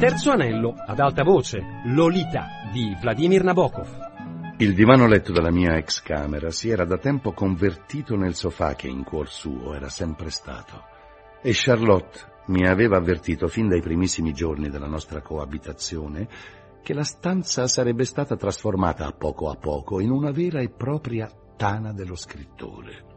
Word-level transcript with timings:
Terzo 0.00 0.30
anello, 0.30 0.76
ad 0.78 0.98
alta 0.98 1.22
voce, 1.22 1.60
Lolita 1.84 2.46
di 2.72 2.96
Vladimir 2.98 3.44
Nabokov. 3.44 4.56
Il 4.56 4.72
divano 4.72 5.06
letto 5.06 5.30
della 5.30 5.50
mia 5.50 5.76
ex 5.76 6.00
camera 6.00 6.48
si 6.48 6.70
era 6.70 6.86
da 6.86 6.96
tempo 6.96 7.32
convertito 7.32 8.16
nel 8.16 8.34
sofà 8.34 8.74
che 8.74 8.88
in 8.88 9.04
cuor 9.04 9.28
suo 9.28 9.74
era 9.74 9.90
sempre 9.90 10.30
stato. 10.30 10.84
E 11.42 11.50
Charlotte 11.52 12.18
mi 12.46 12.66
aveva 12.66 12.96
avvertito 12.96 13.46
fin 13.46 13.68
dai 13.68 13.82
primissimi 13.82 14.32
giorni 14.32 14.70
della 14.70 14.88
nostra 14.88 15.20
coabitazione 15.20 16.26
che 16.82 16.94
la 16.94 17.04
stanza 17.04 17.66
sarebbe 17.66 18.06
stata 18.06 18.36
trasformata 18.36 19.04
a 19.04 19.12
poco 19.12 19.50
a 19.50 19.56
poco 19.56 20.00
in 20.00 20.10
una 20.10 20.30
vera 20.30 20.60
e 20.60 20.70
propria 20.70 21.30
tana 21.58 21.92
dello 21.92 22.16
scrittore. 22.16 23.09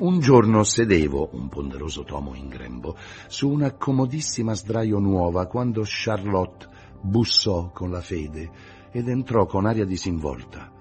Un 0.00 0.18
giorno 0.18 0.64
sedevo, 0.64 1.28
un 1.32 1.50
ponderoso 1.50 2.04
tomo 2.04 2.34
in 2.34 2.48
grembo, 2.48 2.96
su 3.28 3.50
una 3.50 3.74
comodissima 3.74 4.54
sdraio 4.54 4.98
nuova 4.98 5.46
quando 5.46 5.82
Charlotte 5.84 6.66
bussò 7.02 7.70
con 7.70 7.90
la 7.90 8.00
fede 8.00 8.50
ed 8.92 9.08
entrò 9.08 9.44
con 9.44 9.66
aria 9.66 9.84
disinvolta. 9.84 10.72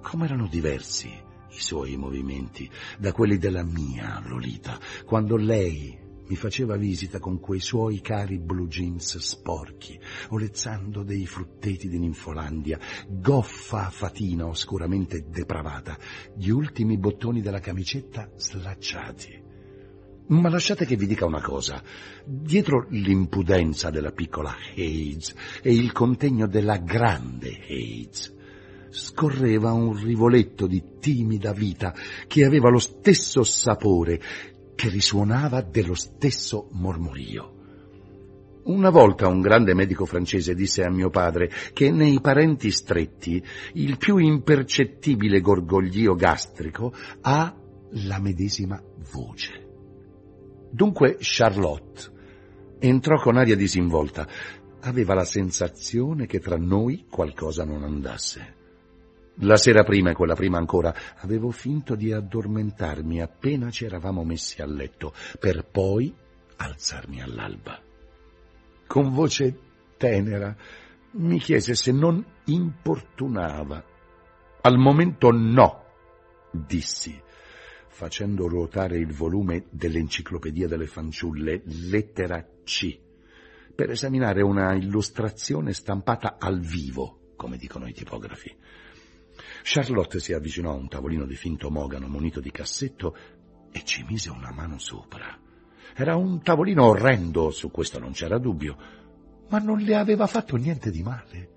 Com'erano 0.00 0.46
diversi 0.46 1.08
i 1.08 1.60
suoi 1.60 1.98
movimenti 1.98 2.66
da 2.98 3.12
quelli 3.12 3.36
della 3.36 3.62
mia 3.62 4.22
Lolita, 4.24 4.78
quando 5.04 5.36
lei 5.36 6.05
mi 6.28 6.36
faceva 6.36 6.76
visita 6.76 7.18
con 7.18 7.38
quei 7.38 7.60
suoi 7.60 8.00
cari 8.00 8.38
blue 8.38 8.66
jeans 8.66 9.18
sporchi, 9.18 9.98
olezzando 10.30 11.02
dei 11.02 11.26
frutteti 11.26 11.88
di 11.88 11.98
ninfolandia, 11.98 12.78
goffa 13.08 13.90
fatina 13.90 14.46
oscuramente 14.46 15.26
depravata, 15.28 15.96
gli 16.36 16.48
ultimi 16.48 16.98
bottoni 16.98 17.40
della 17.40 17.60
camicetta 17.60 18.30
slacciati. 18.34 19.44
Ma 20.28 20.48
lasciate 20.48 20.86
che 20.86 20.96
vi 20.96 21.06
dica 21.06 21.24
una 21.24 21.40
cosa. 21.40 21.80
Dietro 22.24 22.86
l'impudenza 22.90 23.90
della 23.90 24.10
piccola 24.10 24.56
Hayes 24.74 25.32
e 25.62 25.72
il 25.72 25.92
contegno 25.92 26.48
della 26.48 26.78
grande 26.78 27.60
Hayes 27.68 28.34
scorreva 28.90 29.72
un 29.72 30.02
rivoletto 30.02 30.66
di 30.66 30.82
timida 30.98 31.52
vita 31.52 31.94
che 32.26 32.44
aveva 32.44 32.70
lo 32.70 32.78
stesso 32.78 33.44
sapore, 33.44 34.20
che 34.76 34.88
risuonava 34.88 35.62
dello 35.62 35.94
stesso 35.94 36.68
mormorio. 36.72 37.54
Una 38.66 38.90
volta 38.90 39.28
un 39.28 39.40
grande 39.40 39.74
medico 39.74 40.06
francese 40.06 40.54
disse 40.54 40.82
a 40.82 40.90
mio 40.90 41.08
padre 41.08 41.50
che 41.72 41.90
nei 41.90 42.20
parenti 42.20 42.70
stretti 42.70 43.42
il 43.74 43.96
più 43.96 44.18
impercettibile 44.18 45.40
gorgoglio 45.40 46.14
gastrico 46.14 46.92
ha 47.22 47.54
la 47.90 48.20
medesima 48.20 48.80
voce. 49.12 49.66
Dunque 50.70 51.16
Charlotte 51.20 52.12
entrò 52.80 53.20
con 53.20 53.36
aria 53.36 53.56
disinvolta. 53.56 54.28
Aveva 54.80 55.14
la 55.14 55.24
sensazione 55.24 56.26
che 56.26 56.40
tra 56.40 56.56
noi 56.56 57.06
qualcosa 57.08 57.64
non 57.64 57.82
andasse. 57.82 58.55
La 59.40 59.56
sera 59.56 59.82
prima 59.82 60.10
e 60.10 60.14
quella 60.14 60.34
prima 60.34 60.56
ancora 60.56 60.94
avevo 61.18 61.50
finto 61.50 61.94
di 61.94 62.10
addormentarmi 62.10 63.20
appena 63.20 63.70
ci 63.70 63.84
eravamo 63.84 64.24
messi 64.24 64.62
a 64.62 64.66
letto, 64.66 65.12
per 65.38 65.66
poi 65.70 66.14
alzarmi 66.56 67.20
all'alba. 67.20 67.78
Con 68.86 69.12
voce 69.12 69.58
tenera 69.98 70.56
mi 71.12 71.38
chiese 71.38 71.74
se 71.74 71.92
non 71.92 72.24
importunava. 72.44 73.84
Al 74.62 74.78
momento 74.78 75.30
no, 75.30 75.84
dissi 76.50 77.22
facendo 77.88 78.46
ruotare 78.46 78.98
il 78.98 79.12
volume 79.12 79.66
dell'Enciclopedia 79.70 80.68
delle 80.68 80.86
fanciulle, 80.86 81.62
lettera 81.64 82.46
C, 82.62 82.98
per 83.74 83.90
esaminare 83.90 84.42
una 84.42 84.74
illustrazione 84.74 85.72
stampata 85.72 86.36
al 86.38 86.60
vivo, 86.60 87.32
come 87.36 87.56
dicono 87.56 87.86
i 87.86 87.92
tipografi. 87.92 88.54
Charlotte 89.62 90.20
si 90.20 90.32
avvicinò 90.32 90.70
a 90.70 90.76
un 90.76 90.88
tavolino 90.88 91.26
di 91.26 91.34
finto 91.34 91.70
mogano 91.70 92.08
munito 92.08 92.40
di 92.40 92.50
cassetto 92.50 93.16
e 93.70 93.82
ci 93.84 94.04
mise 94.04 94.30
una 94.30 94.52
mano 94.52 94.78
sopra. 94.78 95.38
Era 95.94 96.16
un 96.16 96.42
tavolino 96.42 96.84
orrendo, 96.84 97.50
su 97.50 97.70
questo 97.70 97.98
non 97.98 98.12
c'era 98.12 98.38
dubbio, 98.38 98.76
ma 99.48 99.58
non 99.58 99.78
le 99.78 99.96
aveva 99.96 100.26
fatto 100.26 100.56
niente 100.56 100.90
di 100.90 101.02
male. 101.02 101.50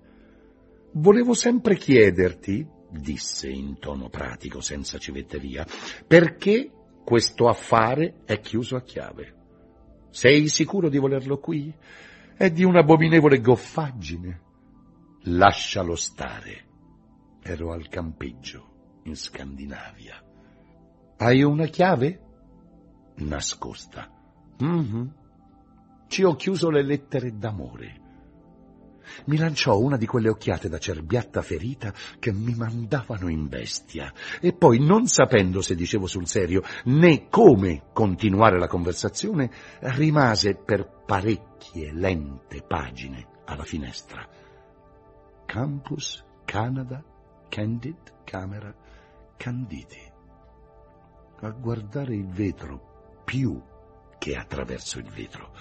Volevo 0.92 1.34
sempre 1.34 1.76
chiederti, 1.76 2.66
disse 2.90 3.48
in 3.48 3.78
tono 3.78 4.08
pratico, 4.08 4.60
senza 4.60 4.98
civetteria, 4.98 5.66
perché 6.06 6.70
questo 7.04 7.48
affare 7.48 8.20
è 8.24 8.40
chiuso 8.40 8.76
a 8.76 8.82
chiave. 8.82 9.34
Sei 10.10 10.48
sicuro 10.48 10.88
di 10.88 10.98
volerlo 10.98 11.38
qui? 11.38 11.72
È 12.36 12.50
di 12.50 12.64
un'abominevole 12.64 13.40
goffaggine. 13.40 14.40
Lascialo 15.24 15.94
stare. 15.94 16.69
Ero 17.42 17.72
al 17.72 17.88
campeggio, 17.88 19.00
in 19.04 19.16
Scandinavia. 19.16 20.22
Hai 21.16 21.42
una 21.42 21.66
chiave? 21.66 22.20
Nascosta. 23.16 24.10
Mm-hmm. 24.62 25.06
Ci 26.08 26.22
ho 26.22 26.34
chiuso 26.34 26.70
le 26.70 26.82
lettere 26.82 27.36
d'amore 27.36 28.00
mi 29.26 29.36
lanciò 29.36 29.78
una 29.78 29.96
di 29.96 30.06
quelle 30.06 30.28
occhiate 30.28 30.68
da 30.68 30.78
cerbiatta 30.78 31.42
ferita 31.42 31.92
che 32.18 32.32
mi 32.32 32.54
mandavano 32.54 33.28
in 33.28 33.48
bestia 33.48 34.12
e 34.40 34.52
poi, 34.52 34.78
non 34.78 35.06
sapendo 35.06 35.60
se 35.62 35.74
dicevo 35.74 36.06
sul 36.06 36.26
serio 36.26 36.62
né 36.84 37.28
come 37.28 37.84
continuare 37.92 38.58
la 38.58 38.66
conversazione, 38.66 39.50
rimase 39.80 40.54
per 40.54 41.02
parecchie 41.06 41.92
lente 41.92 42.62
pagine 42.66 43.26
alla 43.44 43.64
finestra. 43.64 44.26
Campus, 45.46 46.24
Canada, 46.44 47.02
Candid, 47.50 48.22
Camera, 48.24 48.74
Canditi. 49.36 50.00
A 51.40 51.50
guardare 51.50 52.14
il 52.14 52.28
vetro 52.28 53.22
più 53.24 53.60
che 54.18 54.36
attraverso 54.36 54.98
il 54.98 55.10
vetro 55.10 55.52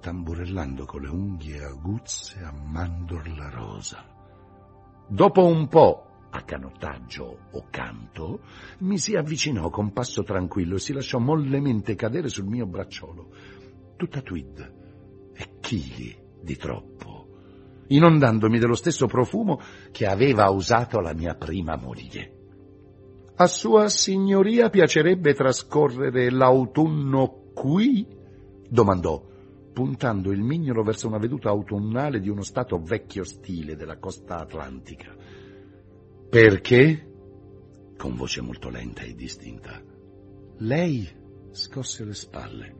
tamburellando 0.00 0.84
con 0.84 1.02
le 1.02 1.08
unghie 1.08 1.62
aguzze 1.64 2.42
a 2.42 2.52
mandorla 2.52 3.48
rosa. 3.48 4.04
Dopo 5.06 5.46
un 5.46 5.66
po', 5.66 6.28
a 6.30 6.42
canottaggio 6.42 7.38
o 7.50 7.66
canto, 7.70 8.40
mi 8.80 8.98
si 8.98 9.14
avvicinò 9.14 9.70
con 9.70 9.92
passo 9.92 10.22
tranquillo 10.22 10.76
e 10.76 10.78
si 10.78 10.92
lasciò 10.92 11.18
mollemente 11.18 11.94
cadere 11.94 12.28
sul 12.28 12.44
mio 12.44 12.66
bracciolo, 12.66 13.30
tutta 13.96 14.20
tweed 14.20 15.32
e 15.34 15.58
chili 15.60 16.14
di 16.42 16.56
troppo, 16.56 17.23
inondandomi 17.88 18.58
dello 18.58 18.74
stesso 18.74 19.06
profumo 19.06 19.60
che 19.90 20.06
aveva 20.06 20.48
usato 20.50 21.00
la 21.00 21.12
mia 21.12 21.34
prima 21.34 21.76
moglie. 21.76 22.32
A 23.36 23.46
sua 23.46 23.88
signoria 23.88 24.70
piacerebbe 24.70 25.34
trascorrere 25.34 26.30
l'autunno 26.30 27.50
qui? 27.52 28.06
domandò 28.68 29.32
puntando 29.74 30.30
il 30.30 30.40
mignolo 30.40 30.84
verso 30.84 31.08
una 31.08 31.18
veduta 31.18 31.50
autunnale 31.50 32.20
di 32.20 32.30
uno 32.30 32.42
stato 32.42 32.78
vecchio 32.78 33.24
stile 33.24 33.74
della 33.74 33.98
costa 33.98 34.38
atlantica. 34.38 35.14
Perché? 36.30 37.08
con 37.96 38.16
voce 38.16 38.40
molto 38.40 38.70
lenta 38.70 39.02
e 39.02 39.14
distinta. 39.14 39.80
Lei 40.58 41.08
scosse 41.50 42.04
le 42.04 42.14
spalle. 42.14 42.74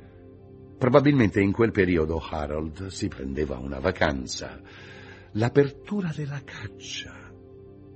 Probabilmente 0.79 1.41
in 1.41 1.53
quel 1.53 1.71
periodo 1.71 2.19
Harold 2.19 2.87
si 2.89 3.09
prendeva 3.09 3.59
una 3.59 3.79
vacanza. 3.79 4.61
L'apertura 5.37 6.13
della 6.15 6.41
caccia. 6.45 7.13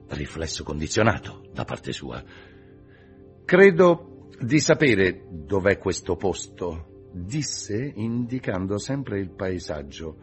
Riflesso 0.08 0.64
condizionato 0.64 1.48
da 1.52 1.64
parte 1.64 1.92
sua. 1.92 2.22
Credo 3.44 4.28
di 4.40 4.58
sapere 4.58 5.24
dov'è 5.30 5.78
questo 5.78 6.16
posto, 6.16 7.10
disse 7.12 7.92
indicando 7.94 8.78
sempre 8.78 9.20
il 9.20 9.30
paesaggio. 9.30 10.16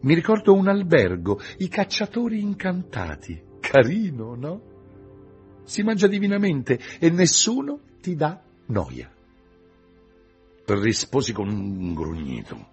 Mi 0.00 0.14
ricordo 0.14 0.54
un 0.54 0.68
albergo, 0.68 1.38
i 1.58 1.68
cacciatori 1.68 2.40
incantati. 2.40 3.42
Carino, 3.60 4.34
no? 4.34 4.62
Si 5.64 5.82
mangia 5.82 6.06
divinamente 6.06 6.78
e 6.98 7.10
nessuno 7.10 7.80
ti 8.00 8.14
dà 8.14 8.42
noia. 8.66 9.12
Risposi 10.64 11.34
con 11.34 11.48
un 11.48 11.92
grugnito. 11.92 12.68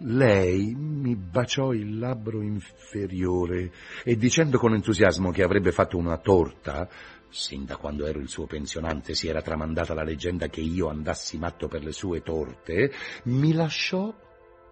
Lei 0.00 0.74
mi 0.74 1.16
baciò 1.16 1.72
il 1.72 1.98
labbro 1.98 2.42
inferiore 2.42 3.72
e 4.04 4.16
dicendo 4.16 4.58
con 4.58 4.74
entusiasmo 4.74 5.30
che 5.30 5.42
avrebbe 5.42 5.72
fatto 5.72 5.96
una 5.96 6.18
torta, 6.18 6.88
Sin 7.28 7.64
da 7.64 7.76
quando 7.76 8.06
ero 8.06 8.18
il 8.18 8.28
suo 8.28 8.46
pensionante 8.46 9.14
si 9.14 9.28
era 9.28 9.42
tramandata 9.42 9.94
la 9.94 10.04
leggenda 10.04 10.46
che 10.48 10.60
io 10.60 10.88
andassi 10.88 11.38
matto 11.38 11.68
per 11.68 11.82
le 11.84 11.92
sue 11.92 12.22
torte, 12.22 12.90
mi 13.24 13.52
lasciò 13.52 14.14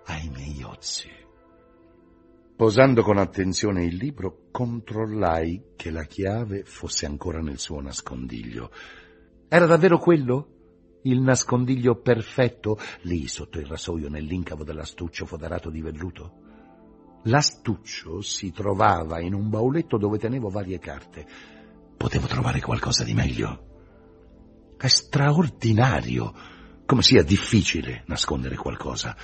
ai 0.06 0.28
miei 0.28 0.62
ozi. 0.62 1.10
Posando 2.56 3.02
con 3.02 3.18
attenzione 3.18 3.84
il 3.84 3.96
libro, 3.96 4.46
controllai 4.50 5.72
che 5.76 5.90
la 5.90 6.04
chiave 6.04 6.64
fosse 6.64 7.04
ancora 7.04 7.40
nel 7.40 7.58
suo 7.58 7.80
nascondiglio. 7.80 8.70
Era 9.48 9.66
davvero 9.66 9.98
quello? 9.98 10.53
Il 11.06 11.20
nascondiglio 11.20 11.96
perfetto, 11.96 12.78
lì 13.02 13.28
sotto 13.28 13.58
il 13.58 13.66
rasoio 13.66 14.08
nell'incavo 14.08 14.64
dell'astuccio 14.64 15.26
foderato 15.26 15.68
di 15.68 15.82
velluto? 15.82 16.32
L'astuccio 17.24 18.22
si 18.22 18.52
trovava 18.52 19.20
in 19.20 19.34
un 19.34 19.50
bauletto 19.50 19.98
dove 19.98 20.16
tenevo 20.16 20.48
varie 20.48 20.78
carte. 20.78 21.26
Potevo 21.94 22.26
trovare 22.26 22.62
qualcosa 22.62 23.04
di 23.04 23.12
meglio. 23.12 23.66
È 24.78 24.86
straordinario 24.86 26.32
come 26.86 27.02
sia 27.02 27.22
difficile 27.22 28.04
nascondere 28.06 28.56
qualcosa, 28.56 29.14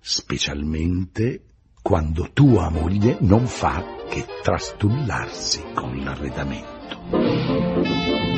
specialmente 0.00 1.44
quando 1.80 2.28
tua 2.34 2.68
moglie 2.68 3.16
non 3.20 3.46
fa 3.46 3.82
che 4.06 4.26
trastullarsi 4.42 5.64
con 5.74 5.96
l'arredamento. 5.96 8.31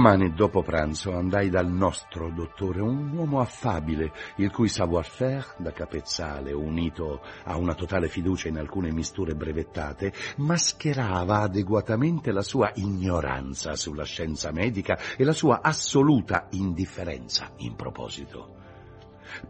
L'indomani 0.00 0.32
dopo 0.32 0.62
pranzo 0.62 1.14
andai 1.14 1.50
dal 1.50 1.70
nostro 1.70 2.30
dottore, 2.30 2.80
un 2.80 3.10
uomo 3.12 3.38
affabile, 3.38 4.10
il 4.36 4.50
cui 4.50 4.66
savoir-faire 4.66 5.56
da 5.58 5.72
capezzale, 5.72 6.52
unito 6.52 7.20
a 7.44 7.58
una 7.58 7.74
totale 7.74 8.08
fiducia 8.08 8.48
in 8.48 8.56
alcune 8.56 8.90
misture 8.94 9.34
brevettate, 9.34 10.14
mascherava 10.38 11.40
adeguatamente 11.40 12.32
la 12.32 12.40
sua 12.40 12.72
ignoranza 12.76 13.76
sulla 13.76 14.04
scienza 14.04 14.50
medica 14.52 14.98
e 15.18 15.22
la 15.22 15.34
sua 15.34 15.60
assoluta 15.60 16.46
indifferenza 16.52 17.52
in 17.58 17.76
proposito. 17.76 18.54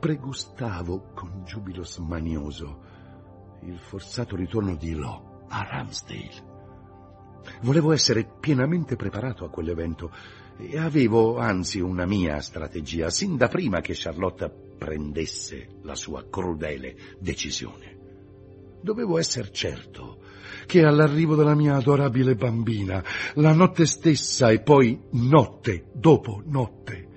Pregustavo 0.00 1.12
con 1.14 1.44
giubilo 1.44 1.84
smanioso 1.84 2.80
il 3.62 3.78
forzato 3.78 4.34
ritorno 4.34 4.74
di 4.74 4.94
Lo 4.94 5.44
a 5.48 5.62
Ramsdale 5.62 6.48
Volevo 7.62 7.92
essere 7.92 8.24
pienamente 8.24 8.96
preparato 8.96 9.44
a 9.44 9.50
quell'evento 9.50 10.10
e 10.68 10.78
avevo 10.78 11.38
anzi 11.38 11.80
una 11.80 12.06
mia 12.06 12.40
strategia, 12.40 13.10
sin 13.10 13.36
da 13.36 13.48
prima 13.48 13.80
che 13.80 13.94
Charlotte 13.94 14.50
prendesse 14.78 15.80
la 15.82 15.94
sua 15.94 16.28
crudele 16.28 16.96
decisione. 17.18 17.98
Dovevo 18.82 19.18
essere 19.18 19.52
certo 19.52 20.18
che 20.66 20.84
all'arrivo 20.84 21.34
della 21.34 21.54
mia 21.54 21.76
adorabile 21.76 22.34
bambina, 22.34 23.02
la 23.34 23.52
notte 23.52 23.86
stessa 23.86 24.50
e 24.50 24.60
poi 24.60 24.98
notte 25.10 25.86
dopo 25.92 26.42
notte, 26.46 27.08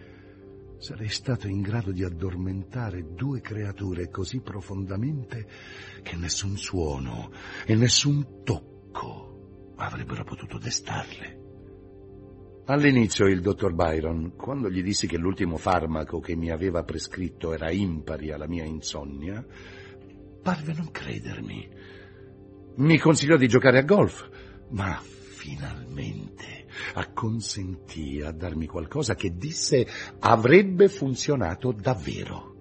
sarei 0.80 1.10
stato 1.10 1.48
in 1.48 1.62
grado 1.62 1.92
di 1.92 2.04
addormentare 2.04 3.14
due 3.14 3.40
creature 3.40 4.10
così 4.10 4.42
profondamente 4.42 5.48
che 6.02 6.18
nessun 6.18 6.58
suono 6.58 7.32
e 7.66 7.76
nessun 7.76 8.44
tocco 8.44 9.74
avrebbero 9.78 10.24
potuto 10.24 10.58
destarle. 10.58 11.43
All'inizio 12.66 13.26
il 13.26 13.42
dottor 13.42 13.74
Byron, 13.74 14.36
quando 14.38 14.70
gli 14.70 14.82
dissi 14.82 15.06
che 15.06 15.18
l'ultimo 15.18 15.58
farmaco 15.58 16.22
che 16.22 16.34
mi 16.34 16.50
aveva 16.50 16.84
prescritto 16.84 17.52
era 17.52 17.70
impari 17.70 18.32
alla 18.32 18.48
mia 18.48 18.64
insonnia, 18.64 19.46
parve 20.42 20.74
non 20.74 20.90
credermi. 20.90 21.70
Mi 22.76 22.98
consigliò 23.00 23.36
di 23.36 23.50
giocare 23.50 23.80
a 23.80 23.84
golf, 23.84 24.30
ma 24.70 24.98
finalmente 25.02 26.66
acconsentì 26.94 28.22
a 28.22 28.32
darmi 28.32 28.66
qualcosa 28.66 29.14
che 29.14 29.36
disse 29.36 29.86
avrebbe 30.20 30.88
funzionato 30.88 31.74
davvero. 31.74 32.53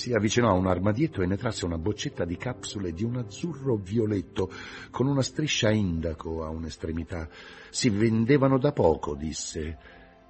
Si 0.00 0.14
avvicinò 0.14 0.48
a 0.48 0.54
un 0.54 0.66
armadietto 0.66 1.20
e 1.20 1.26
ne 1.26 1.36
trasse 1.36 1.66
una 1.66 1.76
boccetta 1.76 2.24
di 2.24 2.38
capsule 2.38 2.94
di 2.94 3.04
un 3.04 3.16
azzurro 3.16 3.76
violetto 3.76 4.50
con 4.90 5.06
una 5.06 5.20
striscia 5.20 5.68
indaco 5.68 6.42
a 6.42 6.48
un'estremità. 6.48 7.28
Si 7.68 7.90
vendevano 7.90 8.56
da 8.56 8.72
poco, 8.72 9.14
disse, 9.14 9.76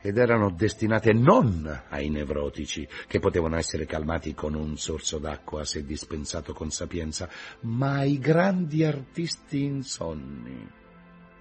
ed 0.01 0.19
erano 0.19 0.51
destinate 0.51 1.13
non 1.13 1.85
ai 1.89 2.09
nevrotici, 2.09 2.85
che 3.07 3.21
potevano 3.21 3.55
essere 3.59 3.87
calmati 3.87 4.35
con 4.35 4.55
un 4.55 4.77
sorso 4.77 5.19
d'acqua 5.19 5.65
se 5.65 5.85
dispensato 5.85 6.53
con 6.53 6.73
sapienza, 6.73 7.29
ma 7.61 7.99
ai 7.99 8.19
grandi 8.19 8.83
artisti 8.83 9.63
insonni, 9.63 10.69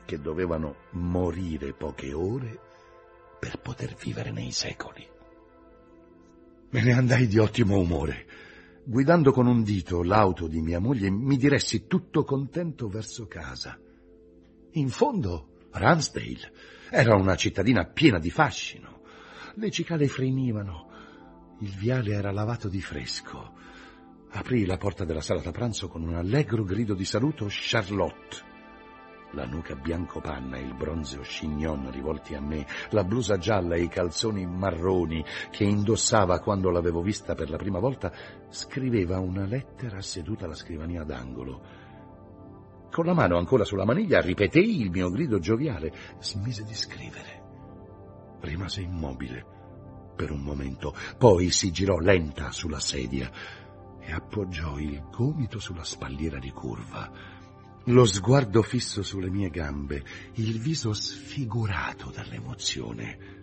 che 0.06 0.20
dovevano 0.20 0.76
morire 0.92 1.74
poche 1.74 2.14
ore 2.14 2.60
per 3.40 3.58
poter 3.60 3.96
vivere 3.96 4.30
nei 4.30 4.52
secoli. 4.52 5.18
Me 6.72 6.84
ne 6.84 6.94
andai 6.94 7.26
di 7.26 7.40
ottimo 7.40 7.80
umore. 7.80 8.28
Guidando 8.84 9.32
con 9.32 9.48
un 9.48 9.64
dito 9.64 10.04
l'auto 10.04 10.48
di 10.48 10.62
mia 10.62 10.80
moglie, 10.80 11.10
mi 11.10 11.36
diressi 11.36 11.88
tutto 11.88 12.24
contento 12.24 12.88
verso 12.88 13.26
casa. 13.26 13.80
In 14.74 14.90
fondo, 14.90 15.68
Ransdale 15.72 16.52
era 16.92 17.16
una 17.16 17.36
cittadina 17.36 17.86
piena 17.86 18.20
di 18.20 18.30
fascino. 18.30 19.02
Le 19.56 19.72
cicale 19.72 20.08
frenivano, 20.08 20.90
il 21.62 21.72
viale 21.72 22.14
era 22.14 22.32
lavato 22.32 22.70
di 22.70 22.82
fresco. 22.82 23.54
Aprì 24.30 24.66
la 24.66 24.78
porta 24.78 25.06
della 25.06 25.22
sala 25.22 25.42
da 25.42 25.52
pranzo 25.52 25.88
con 25.88 26.04
un 26.04 26.16
allegro 26.16 26.64
grido 26.64 26.94
di 26.94 27.06
saluto 27.06 27.48
Charlotte 27.50 28.59
la 29.32 29.46
nuca 29.46 29.76
bianco 29.76 30.20
panna 30.20 30.58
e 30.58 30.62
il 30.62 30.74
bronzeo 30.74 31.22
chignon 31.22 31.92
rivolti 31.92 32.36
a 32.36 32.42
me, 32.42 32.66
la 32.90 33.04
blusa 33.04 33.38
gialla 33.38 33.76
e 33.76 33.82
i 33.82 33.88
calzoni 33.88 34.46
marroni 34.46 35.24
che 35.52 35.64
indossava 35.64 36.40
quando 36.40 36.70
l'avevo 36.70 37.02
vista 37.02 37.36
per 37.36 37.50
la 37.50 37.58
prima 37.58 37.80
volta, 37.80 38.12
scriveva 38.50 39.20
una 39.20 39.46
lettera 39.46 40.02
seduta 40.02 40.46
alla 40.46 40.56
scrivania 40.56 41.04
d'angolo. 41.04 41.88
Con 42.92 43.06
la 43.06 43.14
mano 43.14 43.38
ancora 43.38 43.64
sulla 43.64 43.86
maniglia 43.86 44.20
ripetei 44.20 44.82
il 44.82 44.90
mio 44.90 45.12
grido 45.12 45.38
gioviale. 45.38 45.94
Smise 46.20 46.64
di 46.64 46.74
scrivere. 46.74 47.44
Rimase 48.42 48.82
immobile 48.82 49.58
per 50.16 50.32
un 50.32 50.42
momento, 50.42 50.94
poi 51.18 51.50
si 51.52 51.72
girò 51.72 51.98
lenta 51.98 52.52
sulla 52.52 52.80
sedia 52.80 53.32
e 54.00 54.12
appoggiò 54.12 54.78
il 54.78 55.02
gomito 55.10 55.60
sulla 55.60 55.84
spalliera 55.84 56.40
ricurva 56.40 57.39
lo 57.86 58.06
sguardo 58.06 58.62
fisso 58.62 59.02
sulle 59.02 59.30
mie 59.30 59.50
gambe, 59.50 60.04
il 60.36 60.60
viso 60.60 60.94
sfigurato 60.94 62.12
dall'emozione. 62.14 63.38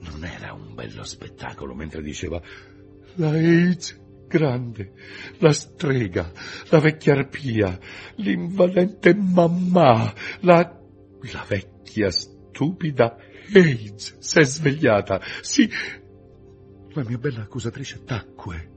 Non 0.00 0.24
era 0.24 0.52
un 0.52 0.74
bello 0.74 1.04
spettacolo 1.04 1.74
mentre 1.74 2.02
diceva 2.02 2.40
La 3.14 3.30
AIDS 3.30 4.02
grande, 4.26 4.92
la 5.38 5.52
strega, 5.52 6.32
la 6.70 6.80
vecchia 6.80 7.14
arpia, 7.14 7.78
l'invalente 8.16 9.14
mamma, 9.14 10.12
la... 10.40 10.80
la 11.32 11.44
vecchia 11.48 12.10
stupida 12.10 13.16
AIDS 13.52 14.18
s'è 14.18 14.42
svegliata. 14.42 15.20
Sì, 15.40 15.68
la 16.92 17.04
mia 17.04 17.18
bella 17.18 17.42
accusatrice 17.42 18.02
tacque, 18.04 18.70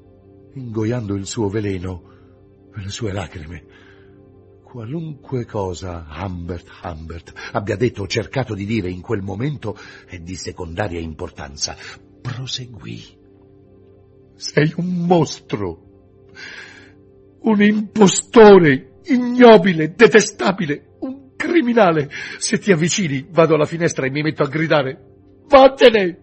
ingoiando 0.53 1.15
il 1.15 1.25
suo 1.25 1.49
veleno 1.49 2.69
e 2.75 2.81
le 2.81 2.89
sue 2.89 3.11
lacrime. 3.11 3.65
Qualunque 4.67 5.45
cosa 5.45 6.05
Humbert 6.09 6.67
Humbert 6.83 7.31
abbia 7.53 7.77
detto 7.77 8.01
o 8.01 8.07
cercato 8.07 8.53
di 8.53 8.65
dire 8.65 8.89
in 8.89 8.99
quel 8.99 9.21
momento 9.21 9.77
è 10.05 10.19
di 10.19 10.35
secondaria 10.35 10.99
importanza. 10.99 11.73
Proseguì 12.21 13.01
sei 14.35 14.73
un 14.75 15.05
mostro, 15.05 16.33
un 17.43 17.61
impostore 17.61 18.99
ignobile, 19.05 19.93
detestabile, 19.95 20.97
un 20.99 21.33
criminale. 21.37 22.09
Se 22.37 22.59
ti 22.59 22.73
avvicini, 22.73 23.25
vado 23.31 23.53
alla 23.53 23.63
finestra 23.63 24.05
e 24.05 24.11
mi 24.11 24.21
metto 24.21 24.43
a 24.43 24.49
gridare. 24.49 25.01
Vattene! 25.47 26.19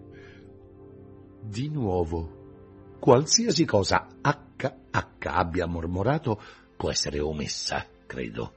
Di 1.40 1.70
nuovo, 1.70 2.96
qualsiasi 3.00 3.64
cosa 3.64 4.06
HH 4.20 5.26
abbia 5.28 5.64
mormorato 5.64 6.38
può 6.76 6.90
essere 6.90 7.20
omessa, 7.20 7.86
credo. 8.06 8.52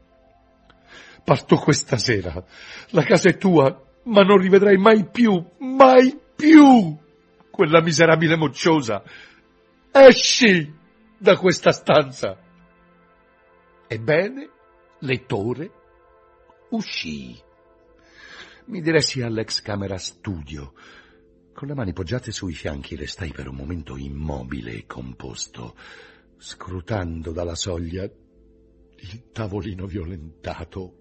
Parto 1.24 1.58
questa 1.58 1.98
sera. 1.98 2.44
La 2.92 3.04
casa 3.04 3.30
è 3.30 3.38
tua, 3.38 3.84
ma 4.04 4.22
non 4.22 4.38
rivedrai 4.38 4.78
mai 4.78 5.10
più, 5.10 5.44
mai 5.60 6.18
più 6.36 6.96
quella 7.50 7.82
miserabile 7.82 8.36
mocciosa 8.36 9.04
Esci 10.00 10.72
da 11.18 11.36
questa 11.38 11.72
stanza. 11.72 12.38
Ebbene, 13.88 14.50
lettore, 15.00 15.72
uscì. 16.70 17.36
Mi 18.66 18.82
diressi 18.82 19.24
all'ex 19.24 19.62
camera 19.62 19.98
studio. 19.98 20.74
Con 21.52 21.68
le 21.68 21.74
mani 21.74 21.94
poggiate 21.94 22.32
sui 22.32 22.54
fianchi 22.54 22.96
restai 22.96 23.32
per 23.32 23.48
un 23.48 23.56
momento 23.56 23.98
immobile 23.98 24.74
e 24.74 24.86
composto, 24.86 25.76
scrutando 26.38 27.32
dalla 27.32 27.56
soglia 27.56 28.08
il 29.00 29.32
tavolino 29.32 29.86
violentato, 29.86 30.94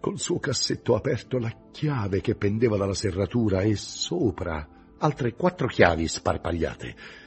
col 0.00 0.18
suo 0.18 0.38
cassetto 0.38 0.94
aperto 0.94 1.38
la 1.38 1.54
chiave 1.72 2.20
che 2.20 2.34
pendeva 2.34 2.76
dalla 2.76 2.94
serratura 2.94 3.62
e 3.62 3.76
sopra 3.76 4.94
altre 4.98 5.34
quattro 5.34 5.66
chiavi 5.66 6.06
sparpagliate 6.06 7.24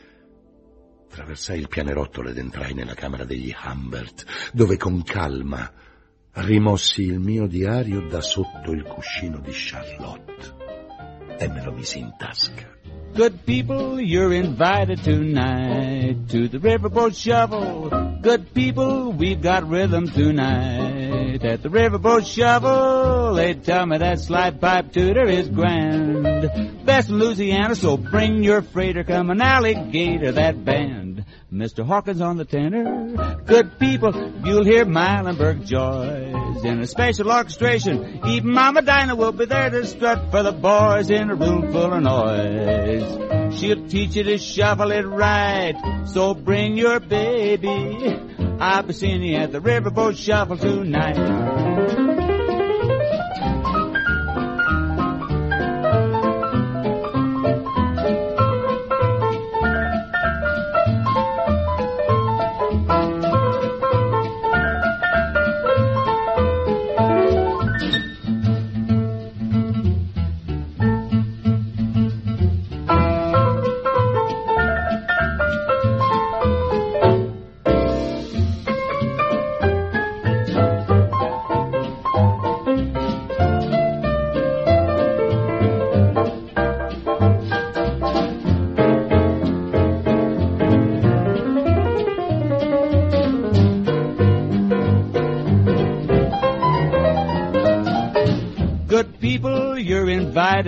Attraversai 1.09 1.59
il 1.59 1.67
pianerottolo 1.67 2.29
ed 2.29 2.37
entrai 2.37 2.75
nella 2.75 2.93
camera 2.93 3.25
degli 3.25 3.51
Humbert, 3.51 4.51
dove 4.53 4.77
con 4.77 5.01
calma 5.01 5.73
rimossi 6.33 7.01
il 7.01 7.19
mio 7.19 7.47
diario 7.47 8.07
da 8.07 8.21
sotto 8.21 8.71
il 8.71 8.83
cuscino 8.83 9.39
di 9.39 9.49
Charlotte 9.51 10.55
e 11.39 11.47
me 11.49 11.63
lo 11.63 11.71
misi 11.71 11.97
in 11.97 12.13
tasca. 12.15 12.98
Good 13.13 13.45
people, 13.45 13.99
you're 13.99 14.33
invited 14.33 15.03
tonight 15.03 16.29
to 16.29 16.47
the 16.47 16.57
riverboat 16.57 17.21
shuffle. 17.21 17.89
Good 18.21 18.53
people, 18.53 19.11
we've 19.11 19.41
got 19.41 19.67
rhythm 19.67 20.07
tonight 20.09 21.43
at 21.43 21.61
the 21.61 21.69
riverboat 21.69 22.25
shuffle. 22.25 23.33
They 23.35 23.55
tell 23.55 23.85
me 23.85 23.97
that 23.97 24.19
slide 24.19 24.61
pipe 24.61 24.93
tutor 24.93 25.25
is 25.25 25.49
grand. 25.49 26.85
Best 26.85 27.09
in 27.09 27.19
Louisiana, 27.19 27.75
so 27.75 27.97
bring 27.97 28.43
your 28.43 28.61
freighter, 28.61 29.03
come 29.03 29.29
an 29.29 29.41
alligator, 29.41 30.31
that 30.33 30.63
band. 30.63 31.25
Mr. 31.51 31.85
Hawkins 31.85 32.21
on 32.21 32.37
the 32.37 32.45
tenor. 32.45 33.41
Good 33.45 33.79
people, 33.79 34.13
you'll 34.45 34.63
hear 34.65 34.85
Milenberg 34.85 35.65
in 36.63 36.79
a 36.79 36.87
special 36.87 37.31
orchestration. 37.31 38.21
Even 38.27 38.51
Mama 38.51 38.81
Dinah 38.81 39.15
will 39.15 39.31
be 39.31 39.45
there 39.45 39.69
to 39.69 39.85
strut 39.85 40.31
for 40.31 40.43
the 40.43 40.51
boys 40.51 41.09
in 41.09 41.29
a 41.29 41.35
room 41.35 41.71
full 41.71 41.93
of 41.93 42.01
noise. 42.01 43.59
She'll 43.59 43.87
teach 43.87 44.15
you 44.15 44.23
to 44.23 44.37
shuffle 44.37 44.91
it 44.91 45.05
right, 45.05 45.75
so 46.05 46.33
bring 46.33 46.77
your 46.77 46.99
baby. 46.99 48.17
I'll 48.59 48.83
be 48.83 48.93
seeing 48.93 49.23
you 49.23 49.37
at 49.37 49.51
the 49.51 49.59
riverboat 49.59 50.17
shuffle 50.17 50.57
tonight. 50.57 52.18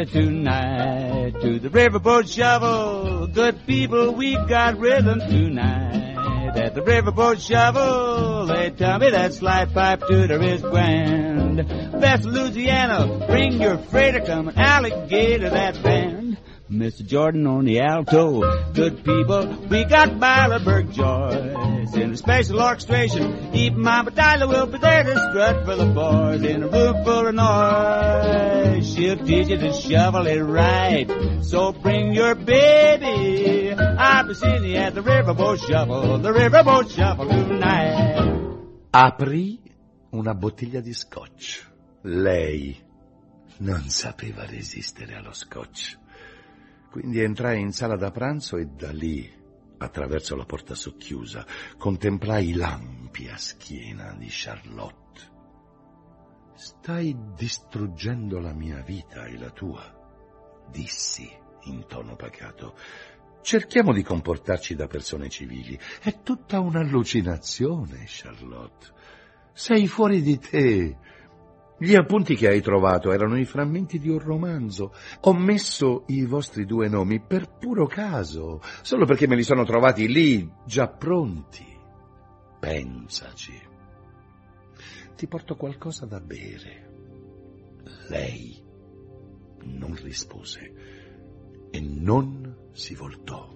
Tonight 0.05 1.33
to 1.41 1.59
the 1.59 1.69
riverboat 1.69 2.33
shovel. 2.33 3.27
Good 3.27 3.65
people, 3.65 4.13
we've 4.13 4.47
got 4.47 4.77
rhythm 4.77 5.19
tonight 5.19 6.15
at 6.55 6.75
the 6.75 6.81
riverboat 6.81 7.39
shovel. 7.39 8.47
They 8.47 8.71
tell 8.71 8.99
me 8.99 9.09
that 9.11 9.33
slide 9.33 9.73
pipe 9.73 10.01
tutor 10.07 10.41
is 10.41 10.61
grand. 10.61 11.67
Best 11.99 12.25
Louisiana, 12.25 13.25
bring 13.27 13.61
your 13.61 13.77
freighter, 13.77 14.21
come 14.21 14.47
an 14.47 14.57
alligator 14.57 15.49
that 15.49 15.81
band. 15.83 16.37
Mr. 16.69 17.05
Jordan 17.05 17.45
on 17.47 17.65
the 17.65 17.81
alto. 17.81 18.41
Good 18.73 19.03
people, 19.03 19.47
we 19.69 19.83
got 19.85 20.09
Milenberg 20.09 20.91
Joyce 21.81 21.95
in 21.95 22.11
a 22.11 22.17
special 22.17 22.61
orchestration. 22.61 23.53
Even 23.53 23.81
Mama 23.81 24.11
Tyler 24.11 24.47
will 24.47 24.67
be 24.67 24.77
there 24.77 25.03
to 25.03 25.11
strut 25.11 25.65
for 25.65 25.75
the 25.75 25.85
boys 25.85 26.43
in 26.43 26.63
a 26.63 26.67
room 26.67 27.03
full 27.03 27.27
of 27.27 27.35
noise. 27.35 28.93
She'll 28.93 29.17
teach 29.17 29.47
you 29.47 29.57
to 29.57 29.73
shovel 29.73 30.27
it 30.27 30.41
right. 30.41 31.07
So 31.43 31.71
bring 31.71 32.13
your 32.13 32.35
baby. 32.35 33.73
I'll 33.73 34.27
be 34.27 34.33
seeing 34.33 34.63
you 34.63 34.75
at 34.77 34.93
the 34.93 35.01
riverboat 35.01 35.59
shovel, 35.67 36.19
the 36.19 36.31
riverboat 36.31 36.89
shovel 36.91 37.27
tonight. 37.27 38.59
Aprì 38.91 39.59
una 40.11 40.35
bottiglia 40.35 40.81
di 40.81 40.93
scotch. 40.93 41.67
Lei 42.03 42.77
non 43.59 43.89
sapeva 43.89 44.45
resistere 44.45 45.15
allo 45.15 45.33
scotch. 45.33 45.97
Quindi 46.91 47.21
entrai 47.21 47.61
in 47.61 47.71
sala 47.71 47.95
da 47.95 48.11
pranzo 48.11 48.57
e 48.57 48.65
da 48.65 48.91
lì, 48.91 49.31
attraverso 49.81 50.35
la 50.35 50.45
porta 50.45 50.75
socchiusa, 50.75 51.45
contemplai 51.77 52.53
l'ampia 52.53 53.35
schiena 53.37 54.13
di 54.13 54.27
Charlotte. 54.29 55.29
Stai 56.53 57.15
distruggendo 57.35 58.39
la 58.39 58.53
mia 58.53 58.81
vita 58.83 59.25
e 59.25 59.37
la 59.37 59.49
tua, 59.49 59.83
dissi 60.69 61.29
in 61.63 61.85
tono 61.87 62.15
pacato. 62.15 62.75
Cerchiamo 63.41 63.91
di 63.91 64.03
comportarci 64.03 64.75
da 64.75 64.85
persone 64.85 65.27
civili. 65.29 65.77
È 65.99 66.21
tutta 66.21 66.59
un'allucinazione, 66.59 68.03
Charlotte. 68.05 68.87
Sei 69.53 69.87
fuori 69.87 70.21
di 70.21 70.37
te. 70.37 70.97
Gli 71.83 71.95
appunti 71.95 72.35
che 72.35 72.47
hai 72.47 72.61
trovato 72.61 73.11
erano 73.11 73.39
i 73.39 73.43
frammenti 73.43 73.97
di 73.97 74.07
un 74.07 74.19
romanzo. 74.19 74.93
Ho 75.21 75.33
messo 75.33 76.03
i 76.09 76.23
vostri 76.25 76.67
due 76.67 76.87
nomi 76.87 77.19
per 77.19 77.57
puro 77.57 77.87
caso, 77.87 78.61
solo 78.83 79.05
perché 79.05 79.25
me 79.25 79.35
li 79.35 79.41
sono 79.41 79.63
trovati 79.63 80.07
lì, 80.07 80.47
già 80.63 80.87
pronti. 80.89 81.65
Pensaci. 82.59 83.59
Ti 85.15 85.27
porto 85.27 85.55
qualcosa 85.55 86.05
da 86.05 86.19
bere. 86.19 86.89
Lei 88.09 88.63
non 89.63 89.95
rispose 90.03 90.73
e 91.71 91.79
non 91.81 92.69
si 92.73 92.93
voltò, 92.93 93.51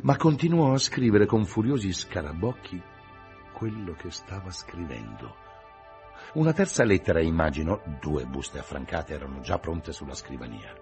ma 0.00 0.16
continuò 0.16 0.72
a 0.72 0.78
scrivere 0.78 1.26
con 1.26 1.44
furiosi 1.44 1.92
scarabocchi 1.92 2.80
quello 3.52 3.92
che 3.92 4.10
stava 4.10 4.48
scrivendo 4.48 5.48
una 6.34 6.52
terza 6.52 6.84
lettera, 6.84 7.20
immagino, 7.20 7.82
due 8.00 8.24
buste 8.26 8.58
affrancate 8.58 9.14
erano 9.14 9.40
già 9.40 9.58
pronte 9.58 9.92
sulla 9.92 10.14
scrivania. 10.14 10.72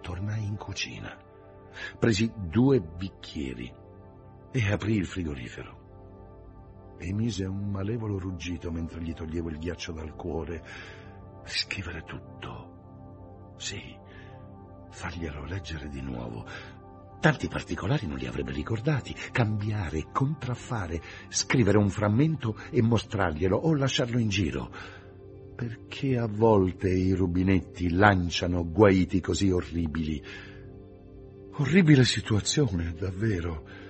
Tornai 0.00 0.44
in 0.44 0.56
cucina. 0.56 1.16
Presi 1.98 2.32
due 2.36 2.80
bicchieri 2.80 3.72
e 4.52 4.72
aprì 4.72 4.94
il 4.94 5.06
frigorifero. 5.06 6.94
Emise 6.98 7.44
un 7.44 7.70
malevolo 7.70 8.18
ruggito 8.18 8.70
mentre 8.70 9.00
gli 9.00 9.12
toglievo 9.12 9.48
il 9.48 9.58
ghiaccio 9.58 9.92
dal 9.92 10.14
cuore. 10.14 10.62
Riscrivere 11.42 12.04
tutto. 12.04 13.54
Sì, 13.56 13.98
farglielo 14.90 15.44
leggere 15.44 15.88
di 15.88 16.00
nuovo. 16.00 16.46
Tanti 17.24 17.48
particolari 17.48 18.06
non 18.06 18.18
li 18.18 18.26
avrebbe 18.26 18.52
ricordati. 18.52 19.14
Cambiare, 19.32 20.08
contraffare, 20.12 21.00
scrivere 21.30 21.78
un 21.78 21.88
frammento 21.88 22.54
e 22.70 22.82
mostrarglielo 22.82 23.56
o 23.56 23.74
lasciarlo 23.74 24.18
in 24.18 24.28
giro. 24.28 24.70
Perché 25.56 26.18
a 26.18 26.26
volte 26.26 26.90
i 26.90 27.14
rubinetti 27.14 27.88
lanciano 27.88 28.70
guaiti 28.70 29.22
così 29.22 29.50
orribili? 29.50 30.22
Orribile 31.52 32.04
situazione, 32.04 32.92
davvero. 32.92 33.83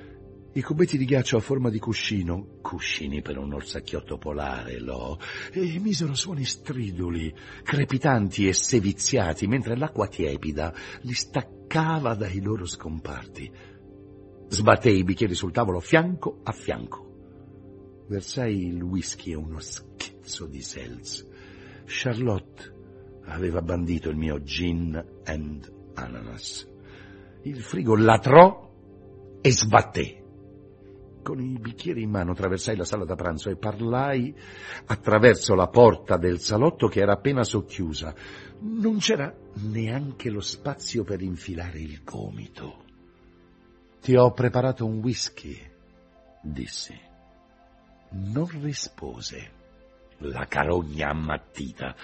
I 0.56 0.62
cubetti 0.62 0.96
di 0.96 1.04
ghiaccio 1.04 1.36
a 1.36 1.40
forma 1.40 1.68
di 1.68 1.80
cuscino, 1.80 2.58
cuscini 2.62 3.22
per 3.22 3.38
un 3.38 3.54
orsacchiotto 3.54 4.18
polare, 4.18 4.78
lo, 4.78 5.18
emisero 5.50 6.14
suoni 6.14 6.44
striduli, 6.44 7.34
crepitanti 7.64 8.46
e 8.46 8.52
seviziati, 8.52 9.48
mentre 9.48 9.76
l'acqua 9.76 10.06
tiepida 10.06 10.72
li 11.00 11.12
staccava 11.12 12.14
dai 12.14 12.40
loro 12.40 12.66
scomparti. 12.66 13.50
Sbattei 14.46 14.98
i 14.98 15.02
bicchieri 15.02 15.34
sul 15.34 15.50
tavolo 15.50 15.80
fianco 15.80 16.38
a 16.44 16.52
fianco. 16.52 18.04
Versai 18.06 18.68
il 18.68 18.80
whisky 18.80 19.32
e 19.32 19.34
uno 19.34 19.58
schizzo 19.58 20.46
di 20.46 20.62
seltz. 20.62 21.26
Charlotte 21.84 22.72
aveva 23.24 23.60
bandito 23.60 24.08
il 24.08 24.16
mio 24.16 24.40
gin 24.44 25.04
and 25.24 25.72
ananas. 25.94 26.70
Il 27.42 27.60
frigo 27.60 27.96
latrò 27.96 28.70
e 29.40 29.50
sbatté. 29.50 30.23
Con 31.24 31.40
i 31.40 31.56
bicchieri 31.58 32.02
in 32.02 32.10
mano 32.10 32.32
attraversai 32.32 32.76
la 32.76 32.84
sala 32.84 33.06
da 33.06 33.14
pranzo 33.14 33.48
e 33.48 33.56
parlai 33.56 34.36
attraverso 34.84 35.54
la 35.54 35.68
porta 35.68 36.18
del 36.18 36.38
salotto 36.38 36.86
che 36.86 37.00
era 37.00 37.14
appena 37.14 37.42
socchiusa. 37.42 38.14
Non 38.60 38.98
c'era 38.98 39.34
neanche 39.54 40.28
lo 40.28 40.40
spazio 40.40 41.02
per 41.02 41.22
infilare 41.22 41.80
il 41.80 42.02
gomito. 42.04 42.84
Ti 44.02 44.14
ho 44.16 44.32
preparato 44.32 44.84
un 44.84 44.98
whisky, 44.98 45.58
dissi. 46.42 47.00
Non 48.10 48.60
rispose. 48.60 49.50
La 50.18 50.44
carogna 50.44 51.08
ammattita. 51.08 51.96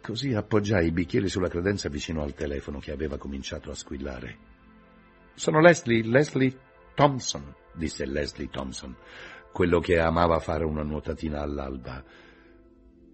Così 0.00 0.32
appoggiai 0.32 0.86
i 0.86 0.92
bicchieri 0.92 1.28
sulla 1.28 1.48
credenza 1.48 1.90
vicino 1.90 2.22
al 2.22 2.32
telefono 2.32 2.78
che 2.78 2.92
aveva 2.92 3.18
cominciato 3.18 3.70
a 3.70 3.74
squillare. 3.74 4.38
Sono 5.34 5.60
Leslie, 5.60 6.02
Leslie 6.02 6.58
Thompson, 6.94 7.54
disse 7.78 8.04
Leslie 8.04 8.50
Thompson, 8.50 8.94
quello 9.52 9.80
che 9.80 9.98
amava 9.98 10.38
fare 10.40 10.64
una 10.64 10.82
nuotatina 10.82 11.40
all'alba. 11.40 12.04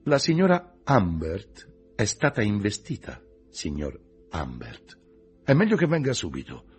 La 0.04 0.18
signora 0.18 0.75
Humbert 0.85 1.71
è 1.94 2.04
stata 2.04 2.42
investita, 2.42 3.23
signor 3.50 4.00
Humbert. 4.33 4.99
È 5.44 5.52
meglio 5.52 5.76
che 5.76 5.87
venga 5.87 6.12
subito. 6.12 6.73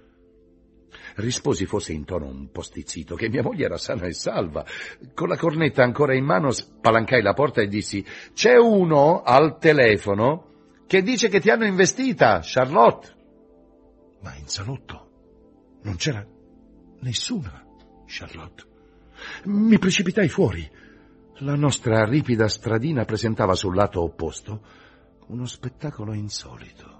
Risposi 1.16 1.66
forse 1.66 1.94
in 1.94 2.04
tono 2.04 2.28
un 2.28 2.52
po' 2.52 2.62
stizzito 2.62 3.16
che 3.16 3.30
mia 3.30 3.42
moglie 3.42 3.66
era 3.66 3.78
sana 3.78 4.06
e 4.06 4.14
salva. 4.14 4.66
Con 5.14 5.30
la 5.30 5.38
cornetta 5.38 5.84
ancora 5.84 6.14
in 6.14 6.26
mano 6.26 6.52
spalancai 6.52 7.22
la 7.22 7.34
porta 7.34 7.62
e 7.62 7.68
dissi 7.68 8.06
C'è 8.34 8.58
uno 8.58 9.22
al 9.22 9.58
telefono 9.58 10.52
che 10.88 11.02
dice 11.02 11.30
che 11.30 11.40
ti 11.40 11.50
hanno 11.50 11.66
investita, 11.66 12.42
Charlotte. 12.44 13.14
Ma 14.22 14.36
in 14.36 14.48
salotto 14.48 15.80
non 15.84 15.96
c'era 15.96 16.26
Nessuna, 17.02 17.65
Charlotte. 18.06 18.64
Mi 19.46 19.78
precipitai 19.78 20.30
fuori. 20.30 20.70
La 21.40 21.56
nostra 21.56 22.06
ripida 22.06 22.48
stradina 22.48 23.04
presentava 23.06 23.56
sul 23.56 23.76
lato 23.76 24.02
opposto 24.02 24.62
uno 25.28 25.46
spettacolo 25.46 26.14
insolito. 26.14 26.94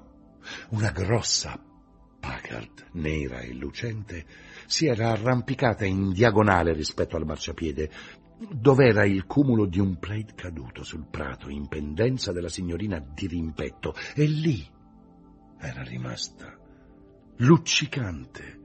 Una 0.70 0.92
grossa 0.92 1.60
Packard, 2.26 2.88
nera 2.94 3.42
e 3.42 3.54
lucente, 3.54 4.26
si 4.66 4.88
era 4.88 5.12
arrampicata 5.12 5.86
in 5.86 6.12
diagonale 6.12 6.74
rispetto 6.74 7.18
al 7.18 7.26
marciapiede, 7.26 7.92
dov'era 8.50 9.06
il 9.06 9.28
cumulo 9.28 9.66
di 9.66 9.80
un 9.80 10.00
plate 10.00 10.34
caduto 10.34 10.84
sul 10.84 11.06
prato 11.08 11.50
in 11.50 11.68
pendenza 11.68 12.32
della 12.32 12.50
signorina 12.50 12.98
di 12.98 13.28
rimpetto, 13.28 13.94
e 14.16 14.26
lì 14.26 14.68
era 15.60 15.84
rimasta, 15.84 16.58
luccicante, 17.38 18.60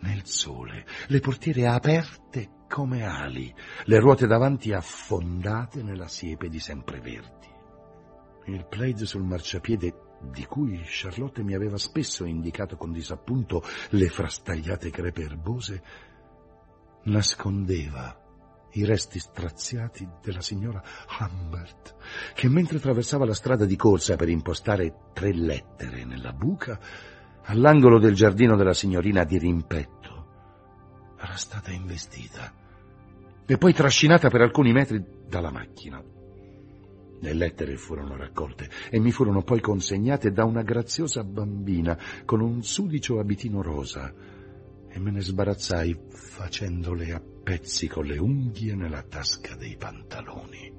nel 0.00 0.26
sole, 0.26 0.86
le 1.08 1.20
portiere 1.20 1.66
aperte 1.66 2.58
come 2.68 3.04
ali, 3.04 3.52
le 3.84 3.98
ruote 3.98 4.26
davanti 4.26 4.72
affondate 4.72 5.82
nella 5.82 6.08
siepe 6.08 6.48
di 6.48 6.60
sempreverdi. 6.60 7.48
Il 8.46 8.66
plaid 8.68 9.02
sul 9.02 9.22
marciapiede 9.22 10.08
di 10.22 10.44
cui 10.44 10.80
Charlotte 10.84 11.42
mi 11.42 11.54
aveva 11.54 11.78
spesso 11.78 12.24
indicato 12.24 12.76
con 12.76 12.92
disappunto 12.92 13.62
le 13.90 14.08
frastagliate 14.08 14.90
crepe 14.90 15.22
erbose, 15.22 15.82
nascondeva 17.04 18.16
i 18.72 18.84
resti 18.84 19.18
straziati 19.18 20.08
della 20.22 20.42
signora 20.42 20.82
Humbert, 21.18 21.96
che 22.34 22.48
mentre 22.48 22.76
attraversava 22.76 23.24
la 23.24 23.34
strada 23.34 23.64
di 23.64 23.76
corsa 23.76 24.16
per 24.16 24.28
impostare 24.28 25.10
tre 25.12 25.32
lettere 25.34 26.04
nella 26.04 26.32
buca, 26.32 26.78
all'angolo 27.50 27.98
del 27.98 28.14
giardino 28.14 28.54
della 28.54 28.72
signorina 28.72 29.24
di 29.24 29.36
rimpetto, 29.36 30.26
era 31.18 31.34
stata 31.34 31.72
investita 31.72 32.52
e 33.44 33.58
poi 33.58 33.72
trascinata 33.72 34.28
per 34.28 34.40
alcuni 34.40 34.72
metri 34.72 35.04
dalla 35.26 35.50
macchina. 35.50 36.00
Le 37.22 37.34
lettere 37.34 37.76
furono 37.76 38.16
raccolte 38.16 38.70
e 38.88 39.00
mi 39.00 39.10
furono 39.10 39.42
poi 39.42 39.60
consegnate 39.60 40.30
da 40.30 40.44
una 40.44 40.62
graziosa 40.62 41.24
bambina 41.24 41.98
con 42.24 42.40
un 42.40 42.62
sudicio 42.62 43.18
abitino 43.18 43.62
rosa 43.62 44.14
e 44.88 44.98
me 45.00 45.10
ne 45.10 45.20
sbarazzai 45.20 45.98
facendole 46.08 47.12
a 47.12 47.20
pezzi 47.20 47.88
con 47.88 48.06
le 48.06 48.16
unghie 48.16 48.76
nella 48.76 49.02
tasca 49.02 49.56
dei 49.56 49.76
pantaloni. 49.76 50.78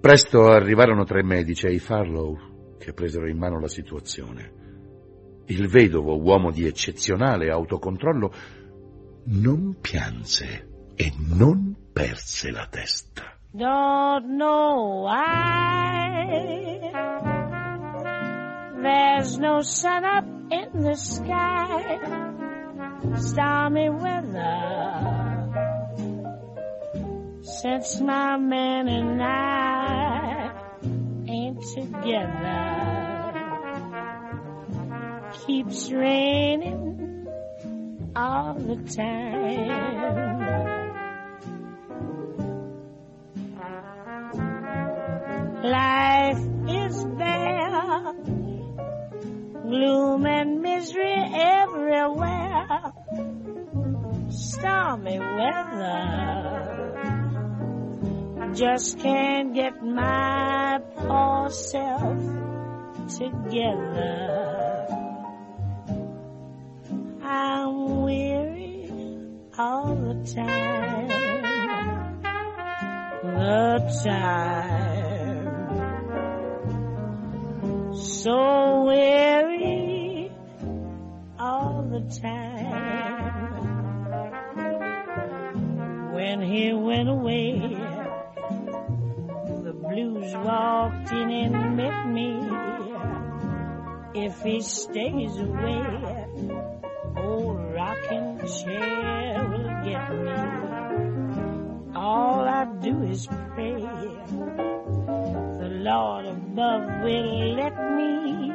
Presto 0.00 0.50
arrivarono 0.50 1.04
tre 1.04 1.22
medici 1.22 1.66
ai 1.66 1.78
Farlow 1.78 2.52
che 2.84 2.92
presero 2.92 3.26
in 3.26 3.38
mano 3.38 3.58
la 3.58 3.68
situazione. 3.68 4.62
Il 5.46 5.68
vedovo, 5.68 6.20
uomo 6.20 6.50
di 6.50 6.66
eccezionale 6.66 7.50
autocontrollo, 7.50 8.32
non 9.24 9.78
pianse 9.80 10.68
e 10.94 11.12
non 11.34 11.74
perse 11.90 12.50
la 12.50 12.66
testa. 12.70 13.38
Don't 13.52 14.36
know 14.36 15.04
why 15.04 16.90
There's 18.82 19.38
no 19.38 19.62
sun 19.62 20.04
up 20.04 20.24
in 20.50 20.82
the 20.82 20.96
sky 20.96 22.00
Stormy 23.14 23.88
weather 23.88 25.24
Since 27.42 28.00
my 28.00 28.36
man 28.36 28.88
and 28.88 29.22
I 29.22 29.93
together 31.72 32.84
keeps 35.46 35.90
raining 35.90 37.26
all 38.16 38.54
the 38.54 38.76
time. 38.94 39.94
Life 45.62 46.38
is 46.68 47.04
bare, 47.18 48.12
gloom 49.62 50.26
and 50.26 50.60
misery 50.60 51.14
everywhere, 51.14 52.92
stormy 54.30 55.18
weather. 55.18 56.63
Just 58.54 59.00
can't 59.00 59.52
get 59.52 59.82
my 59.82 60.80
poor 60.94 61.50
self 61.50 62.18
together. 63.18 64.86
I'm 67.20 68.02
weary 68.02 68.88
all 69.58 69.96
the 69.96 70.14
time. 70.32 71.08
The 73.22 73.90
time. 74.04 75.14
So 77.96 78.84
weary 78.84 80.30
all 81.40 81.82
the 81.90 82.02
time. 82.22 82.54
When 86.14 86.40
he 86.40 86.72
went 86.72 87.08
away, 87.08 87.83
blues 89.94 90.34
walked 90.34 91.12
in 91.12 91.30
and 91.30 91.76
met 91.76 92.08
me. 92.08 92.30
if 94.26 94.42
he 94.42 94.60
stays 94.60 95.36
away. 95.38 96.26
Old 97.16 97.60
rocking 97.74 98.38
chair 98.58 99.48
will 99.50 99.70
get 99.88 100.06
me. 100.26 100.40
All 101.94 102.40
I 102.60 102.64
do 102.86 103.02
is 103.02 103.26
pray. 103.54 103.80
The 105.62 105.70
Lord 105.88 106.26
above 106.26 106.84
will 107.04 107.54
let 107.60 107.76
me 107.98 108.52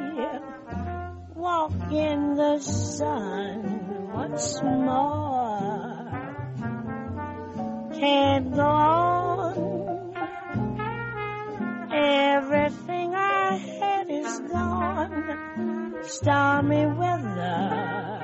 walk 1.36 1.92
in 1.92 2.36
the 2.36 2.60
sun 2.60 4.12
once 4.14 4.62
more. 4.64 6.08
Can't 7.94 8.56
go 8.56 8.62
on. 8.62 9.19
Gone. 15.26 16.04
Stormy 16.04 16.86
weather. 16.86 18.20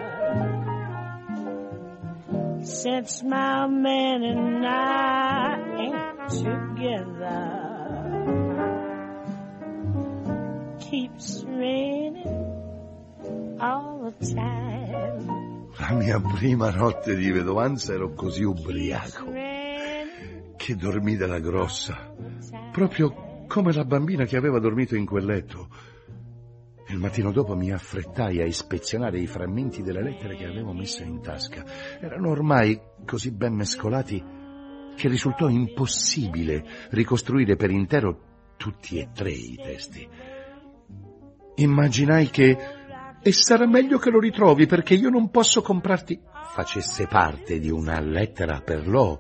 Since 2.64 3.24
my 3.24 3.68
man 3.68 4.24
and 4.24 4.66
I 4.66 5.58
ain't 5.78 6.30
together. 6.30 7.64
Keeps 10.80 11.44
raining 11.48 13.58
all 13.60 14.14
the 14.20 14.34
time. 14.34 15.74
La 15.78 15.94
mia 15.94 16.20
prima 16.20 16.72
notte 16.72 17.16
di 17.16 17.32
vedovanza 17.32 17.94
ero 17.94 18.14
così 18.14 18.44
ubriaco 18.44 19.32
che 20.56 20.76
dormì 20.76 21.16
della 21.16 21.40
grossa, 21.40 22.14
proprio 22.72 23.46
come 23.48 23.72
la 23.72 23.86
bambina 23.86 24.26
che 24.26 24.36
aveva 24.36 24.60
dormito 24.60 24.96
in 24.96 25.06
quel 25.06 25.26
letto. 25.26 25.68
Il 26.88 27.00
mattino 27.00 27.32
dopo 27.32 27.56
mi 27.56 27.72
affrettai 27.72 28.42
a 28.42 28.46
ispezionare 28.46 29.20
i 29.20 29.28
frammenti 29.28 29.82
delle 29.82 30.04
lettere 30.04 30.36
che 30.36 30.46
avevo 30.46 30.72
messo 30.72 31.02
in 31.04 31.22
tasca. 31.22 31.64
Erano 32.00 32.30
ormai 32.30 32.80
così 33.06 33.32
ben 33.32 33.54
mescolati 33.54 34.24
che 34.96 35.08
risultò 35.10 35.50
impossibile 35.50 36.64
ricostruire 36.92 37.56
per 37.56 37.72
intero 37.72 38.54
tutti 38.58 39.00
e 39.00 39.10
tre 39.14 39.32
i 39.32 39.60
testi. 39.62 40.08
Immaginai 41.56 42.30
che 42.30 42.58
e 43.22 43.32
sarà 43.32 43.66
meglio 43.66 43.98
che 43.98 44.12
lo 44.12 44.20
ritrovi 44.20 44.68
perché 44.68 44.94
io 44.94 45.10
non 45.10 45.32
posso 45.32 45.64
comprarti 45.64 46.22
facesse 46.54 47.08
parte 47.08 47.58
di 47.60 47.72
una 47.72 48.00
lettera 48.00 48.62
per 48.62 48.88
Lo. 48.88 49.20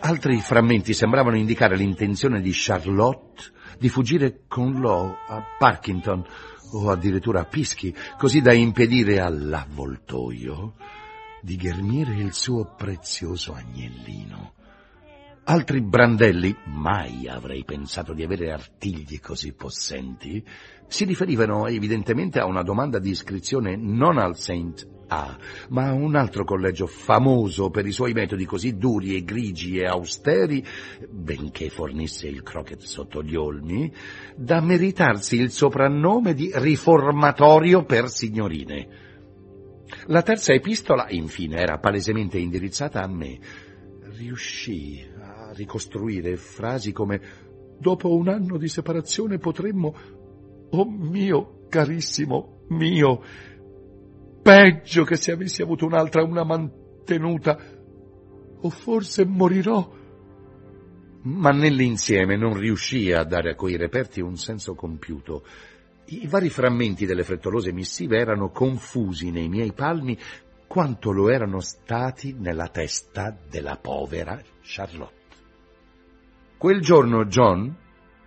Altri 0.00 0.38
frammenti 0.38 0.92
sembravano 0.92 1.36
indicare 1.36 1.76
l'intenzione 1.76 2.40
di 2.40 2.50
Charlotte 2.52 3.44
di 3.78 3.88
fuggire 3.88 4.42
con 4.48 4.80
Lo 4.80 5.16
a 5.28 5.44
Parkington 5.56 6.24
o 6.72 6.90
addirittura 6.90 7.40
a 7.40 7.44
Pischi, 7.44 7.94
così 8.16 8.40
da 8.40 8.52
impedire 8.52 9.20
all'avvoltoio 9.20 10.74
di 11.40 11.56
ghermire 11.56 12.14
il 12.14 12.32
suo 12.32 12.74
prezioso 12.76 13.52
agnellino. 13.52 14.54
Altri 15.44 15.80
brandelli, 15.80 16.56
mai 16.66 17.26
avrei 17.26 17.64
pensato 17.64 18.12
di 18.12 18.22
avere 18.22 18.52
artigli 18.52 19.18
così 19.18 19.52
possenti, 19.52 20.44
si 20.86 21.04
riferivano 21.04 21.66
evidentemente 21.66 22.38
a 22.38 22.46
una 22.46 22.62
domanda 22.62 23.00
di 23.00 23.10
iscrizione 23.10 23.74
non 23.76 24.18
al 24.18 24.36
Saint 24.36 24.86
A, 25.14 25.36
ma 25.68 25.92
un 25.92 26.16
altro 26.16 26.42
collegio 26.44 26.86
famoso 26.86 27.68
per 27.68 27.84
i 27.86 27.92
suoi 27.92 28.14
metodi 28.14 28.46
così 28.46 28.78
duri 28.78 29.14
e 29.14 29.24
grigi 29.24 29.76
e 29.76 29.84
austeri, 29.84 30.64
benché 31.10 31.68
fornisse 31.68 32.28
il 32.28 32.42
croquet 32.42 32.80
sotto 32.80 33.22
gli 33.22 33.34
olmi, 33.34 33.92
da 34.34 34.62
meritarsi 34.62 35.36
il 35.36 35.50
soprannome 35.50 36.32
di 36.32 36.50
riformatorio 36.54 37.84
per 37.84 38.08
signorine. 38.08 38.88
La 40.06 40.22
terza 40.22 40.54
epistola, 40.54 41.10
infine, 41.10 41.58
era 41.58 41.78
palesemente 41.78 42.38
indirizzata 42.38 43.02
a 43.02 43.06
me. 43.06 43.38
Riuscii 44.16 45.10
a 45.20 45.52
ricostruire 45.52 46.36
frasi 46.36 46.92
come 46.92 47.50
Dopo 47.78 48.14
un 48.14 48.28
anno 48.28 48.58
di 48.58 48.68
separazione 48.68 49.38
potremmo... 49.38 49.94
Oh 50.70 50.88
mio 50.88 51.66
carissimo 51.68 52.62
mio, 52.68 53.22
peggio 54.42 55.04
che 55.04 55.16
se 55.16 55.32
avessi 55.32 55.62
avuto 55.62 55.86
un'altra, 55.86 56.22
una 56.22 56.44
mantenuta, 56.44 57.56
o 58.60 58.70
forse 58.70 59.24
morirò. 59.24 60.00
Ma 61.24 61.50
nell'insieme 61.50 62.36
non 62.36 62.54
riuscii 62.54 63.12
a 63.12 63.22
dare 63.22 63.52
a 63.52 63.54
quei 63.54 63.76
reperti 63.76 64.20
un 64.20 64.36
senso 64.36 64.74
compiuto. 64.74 65.44
I 66.06 66.26
vari 66.26 66.50
frammenti 66.50 67.06
delle 67.06 67.22
frettolose 67.22 67.72
missive 67.72 68.18
erano 68.18 68.50
confusi 68.50 69.30
nei 69.30 69.48
miei 69.48 69.72
palmi 69.72 70.18
quanto 70.66 71.12
lo 71.12 71.30
erano 71.30 71.60
stati 71.60 72.34
nella 72.36 72.68
testa 72.68 73.36
della 73.48 73.76
povera 73.76 74.40
Charlotte. 74.62 75.20
Quel 76.58 76.80
giorno 76.80 77.24
John 77.26 77.76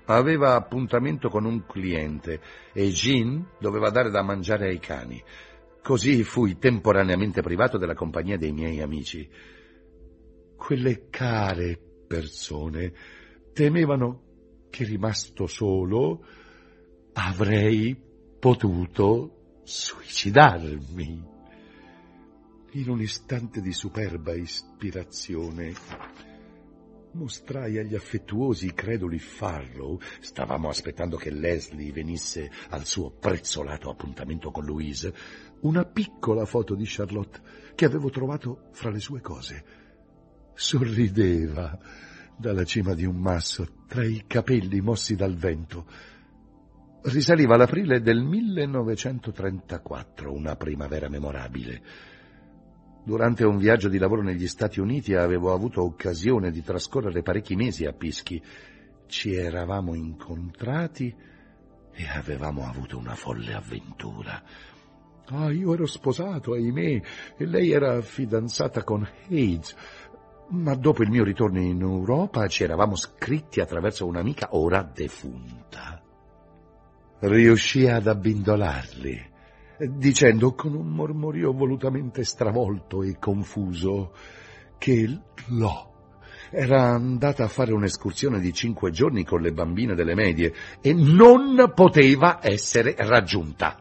aveva 0.06 0.56
appuntamento 0.56 1.30
con 1.30 1.46
un 1.46 1.66
cliente 1.66 2.40
e 2.74 2.90
Jean 2.90 3.46
doveva 3.60 3.90
dare 3.90 4.10
da 4.10 4.22
mangiare 4.22 4.68
ai 4.68 4.80
cani. 4.80 5.22
Così 5.86 6.24
fui 6.24 6.58
temporaneamente 6.58 7.44
privato 7.44 7.78
della 7.78 7.94
compagnia 7.94 8.38
dei 8.38 8.52
miei 8.52 8.82
amici. 8.82 9.30
Quelle 10.56 11.10
care 11.12 11.80
persone 12.08 12.92
temevano 13.54 14.24
che 14.72 14.84
rimasto 14.84 15.46
solo 15.46 16.26
avrei 17.14 17.96
potuto 18.40 19.60
suicidarmi. 19.64 21.24
In 22.72 22.90
un 22.90 23.00
istante 23.00 23.62
di 23.62 23.72
superba 23.72 24.34
ispirazione 24.34 25.72
mostrai 27.16 27.78
agli 27.78 27.96
affettuosi 27.96 28.74
creduli 28.74 29.18
Farrow, 29.18 29.98
stavamo 30.20 30.70
aspettando 30.70 31.18
che 31.18 31.32
Leslie 31.32 31.92
venisse 31.92 32.52
al 32.70 32.86
suo 32.86 33.10
prezzolato 33.10 33.90
appuntamento 33.90 34.52
con 34.52 34.66
Louise, 34.66 35.14
una 35.62 35.86
piccola 35.86 36.46
foto 36.46 36.76
di 36.76 36.84
Charlotte 36.86 37.42
che 37.74 37.86
avevo 37.86 38.10
trovato 38.10 38.70
fra 38.74 38.92
le 38.92 39.00
sue 39.00 39.22
cose. 39.22 39.64
Sorrideva 40.54 41.80
dalla 42.38 42.66
cima 42.66 42.94
di 42.94 43.06
un 43.06 43.16
masso 43.16 43.84
tra 43.88 44.04
i 44.04 44.26
capelli 44.28 44.82
mossi 44.82 45.16
dal 45.16 45.36
vento. 45.36 45.86
Risaliva 47.04 47.56
all'aprile 47.56 48.02
del 48.02 48.24
1934, 48.24 50.34
una 50.34 50.56
primavera 50.56 51.08
memorabile. 51.08 51.82
Durante 53.06 53.46
un 53.46 53.60
viaggio 53.60 53.88
di 53.88 54.00
lavoro 54.00 54.24
negli 54.24 54.48
Stati 54.48 54.80
Uniti 54.80 55.14
avevo 55.14 55.54
avuto 55.54 55.84
occasione 55.84 56.50
di 56.50 56.64
trascorrere 56.64 57.22
parecchi 57.22 57.56
mesi 57.56 57.86
a 57.86 57.94
Pischi. 57.94 58.42
Ci 59.06 59.36
eravamo 59.36 59.94
incontrati 59.94 61.16
e 61.94 62.08
avevamo 62.10 62.68
avuto 62.68 62.98
una 62.98 63.14
folle 63.14 63.54
avventura. 63.54 64.42
Ah, 65.28 65.52
io 65.52 65.76
ero 65.76 65.86
sposato, 65.86 66.54
ahimè, 66.54 67.02
e 67.38 67.46
lei 67.46 67.70
era 67.70 68.02
fidanzata 68.02 68.84
con 68.84 69.08
Hayes. 69.30 69.76
Ma 70.50 70.74
dopo 70.74 71.04
il 71.04 71.12
mio 71.12 71.24
ritorno 71.24 71.60
in 71.60 71.82
Europa 71.82 72.48
ci 72.48 72.64
eravamo 72.64 72.96
scritti 72.96 73.60
attraverso 73.60 74.08
un'amica 74.08 74.48
ora 74.56 74.82
defunta. 74.82 76.02
Riuscì 77.20 77.88
ad 77.88 78.08
abbindolarli 78.08 79.34
dicendo 79.80 80.54
con 80.54 80.74
un 80.74 80.88
mormorio 80.88 81.52
volutamente 81.52 82.24
stravolto 82.24 83.04
e 83.04 83.18
confuso 83.20 84.14
che 84.78 85.20
Lo 85.48 85.94
era 86.52 86.90
andata 86.90 87.44
a 87.44 87.48
fare 87.48 87.74
un'escursione 87.74 88.40
di 88.40 88.54
cinque 88.54 88.92
giorni 88.92 89.24
con 89.24 89.42
le 89.42 89.52
bambine 89.52 89.96
delle 89.96 90.16
medie 90.16 90.54
e 90.82 90.94
non 90.94 91.72
poteva 91.74 92.40
essere 92.42 92.96
raggiunta. 92.98 93.78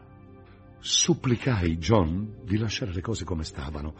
Supplicai 0.79 1.77
John 1.77 2.39
di 2.43 2.57
lasciare 2.57 2.91
le 2.93 3.01
cose 3.01 3.23
come 3.23 3.43
stavano. 3.43 3.95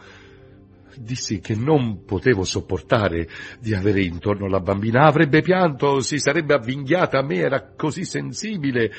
Dissi 0.98 1.40
che 1.40 1.54
non 1.54 2.04
potevo 2.04 2.44
sopportare 2.44 3.28
di 3.60 3.74
avere 3.74 4.02
intorno 4.02 4.46
la 4.46 4.60
bambina. 4.60 5.06
Avrebbe 5.06 5.42
pianto, 5.42 6.00
si 6.00 6.18
sarebbe 6.18 6.54
avvinghiata 6.54 7.18
a 7.18 7.22
me, 7.22 7.36
era 7.36 7.72
così 7.74 8.04
sensibile 8.04 8.90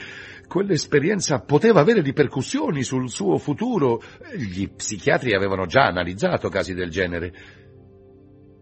quell'esperienza 0.48 1.42
poteva 1.42 1.82
avere 1.82 2.02
ripercussioni 2.02 2.84
sul 2.84 3.10
suo 3.10 3.38
futuro. 3.38 4.02
Gli 4.36 4.68
psichiatri 4.70 5.34
avevano 5.34 5.66
già 5.66 5.86
analizzato 5.86 6.50
casi 6.50 6.74
del 6.74 6.90
genere. 6.90 7.34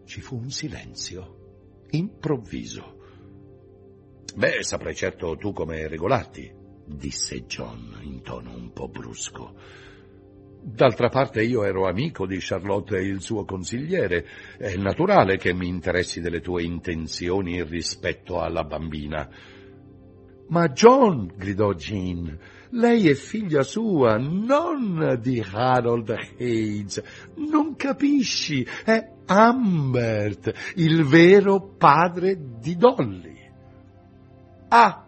Ci 0.05 0.21
fu 0.21 0.37
un 0.37 0.49
silenzio, 0.49 1.85
improvviso. 1.91 2.93
Beh, 4.35 4.63
saprai 4.63 4.95
certo 4.95 5.37
tu 5.37 5.53
come 5.53 5.87
regolarti, 5.87 6.51
disse 6.85 7.45
John 7.45 7.99
in 8.01 8.21
tono 8.21 8.53
un 8.53 8.73
po' 8.73 8.89
brusco. 8.89 9.53
D'altra 10.67 11.09
parte 11.09 11.43
io 11.43 11.63
ero 11.63 11.87
amico 11.87 12.25
di 12.25 12.37
Charlotte 12.39 12.97
e 12.97 13.03
il 13.03 13.21
suo 13.21 13.45
consigliere. 13.45 14.25
È 14.57 14.75
naturale 14.77 15.37
che 15.37 15.53
mi 15.53 15.67
interessi 15.67 16.21
delle 16.21 16.41
tue 16.41 16.63
intenzioni 16.63 17.63
rispetto 17.63 18.41
alla 18.41 18.63
bambina. 18.63 19.29
Ma 20.47 20.69
John, 20.69 21.31
gridò 21.35 21.73
Jean, 21.73 22.37
lei 22.71 23.09
è 23.09 23.13
figlia 23.15 23.63
sua, 23.63 24.17
non 24.17 25.17
di 25.21 25.39
Harold 25.39 26.09
Hayes. 26.37 27.01
Non 27.35 27.75
capisci, 27.75 28.67
è 28.83 29.11
Humbert, 29.27 30.73
il 30.75 31.03
vero 31.03 31.61
padre 31.77 32.37
di 32.59 32.75
Dolly. 32.75 33.51
Ah, 34.67 35.05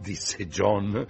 disse 0.00 0.46
John, 0.46 1.06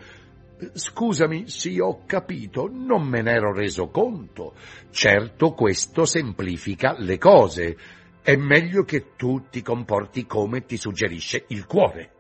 Scusami, 0.73 1.49
sì, 1.49 1.79
ho 1.79 2.05
capito, 2.07 2.69
non 2.73 3.03
me 3.03 3.21
n'ero 3.21 3.53
reso 3.53 3.89
conto. 3.89 4.55
Certo, 4.91 5.53
questo 5.53 6.07
semplifica 6.07 6.95
le 6.99 7.19
cose. 7.19 7.77
È 8.23 8.35
meglio 8.37 8.83
che 8.85 9.13
tu 9.17 9.49
ti 9.51 9.61
comporti 9.61 10.25
come 10.25 10.65
ti 10.65 10.79
suggerisce 10.79 11.45
il 11.49 11.67
cuore. 11.67 12.13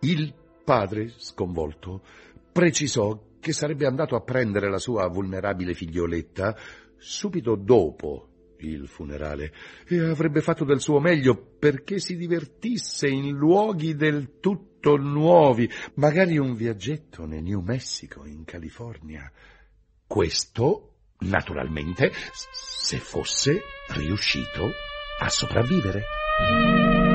Il 0.00 0.32
padre, 0.64 1.12
sconvolto, 1.16 2.02
precisò 2.52 3.30
che 3.40 3.52
sarebbe 3.52 3.86
andato 3.86 4.14
a 4.14 4.20
prendere 4.20 4.70
la 4.70 4.78
sua 4.78 5.08
vulnerabile 5.08 5.74
figlioletta 5.74 6.56
subito 6.96 7.56
dopo 7.56 8.28
il 8.58 8.86
funerale 8.86 9.52
e 9.88 9.98
avrebbe 10.00 10.40
fatto 10.40 10.64
del 10.64 10.80
suo 10.80 11.00
meglio 11.00 11.36
perché 11.58 11.98
si 11.98 12.16
divertisse 12.16 13.08
in 13.08 13.30
luoghi 13.30 13.96
del 13.96 14.38
tutto 14.40 14.96
nuovi, 14.96 15.68
magari 15.94 16.38
un 16.38 16.54
viaggetto 16.54 17.24
nel 17.24 17.42
New 17.42 17.60
Mexico, 17.60 18.24
in 18.24 18.44
California. 18.44 19.30
Questo, 20.06 20.94
naturalmente, 21.20 22.12
se 22.52 22.98
fosse 22.98 23.60
riuscito 23.88 24.70
a 25.20 25.28
sopravvivere. 25.28 27.11